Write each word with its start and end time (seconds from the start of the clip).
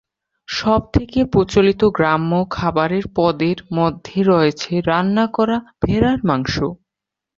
সবথেকে 0.47 1.19
প্রচলিত 1.25 1.81
গ্রাম্য 1.97 2.31
খাবারের 2.51 3.05
পদের 3.15 3.57
মধ্যে 3.77 4.17
রয়েছে 4.23 4.71
রান্না 4.89 5.25
করা 5.35 5.57
ভেড়ার 5.81 6.19
মাংস। 6.23 6.55